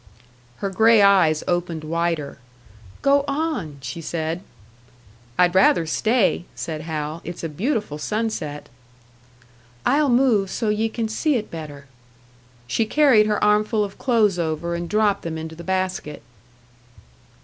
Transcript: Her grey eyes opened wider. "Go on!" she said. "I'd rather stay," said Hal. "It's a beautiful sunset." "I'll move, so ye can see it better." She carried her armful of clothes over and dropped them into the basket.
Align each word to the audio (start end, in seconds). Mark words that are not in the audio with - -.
Her 0.65 0.71
grey 0.71 1.03
eyes 1.03 1.43
opened 1.47 1.83
wider. 1.83 2.39
"Go 3.03 3.23
on!" 3.27 3.77
she 3.81 4.01
said. 4.01 4.41
"I'd 5.37 5.53
rather 5.53 5.85
stay," 5.85 6.45
said 6.55 6.81
Hal. 6.81 7.21
"It's 7.23 7.43
a 7.43 7.47
beautiful 7.49 7.99
sunset." 7.99 8.67
"I'll 9.85 10.09
move, 10.09 10.49
so 10.49 10.69
ye 10.69 10.89
can 10.89 11.07
see 11.07 11.35
it 11.35 11.51
better." 11.51 11.85
She 12.65 12.87
carried 12.87 13.27
her 13.27 13.43
armful 13.43 13.83
of 13.83 13.99
clothes 13.99 14.39
over 14.39 14.73
and 14.73 14.89
dropped 14.89 15.21
them 15.21 15.37
into 15.37 15.53
the 15.53 15.63
basket. 15.63 16.23